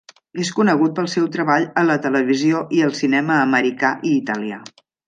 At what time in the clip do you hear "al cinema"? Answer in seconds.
2.89-3.39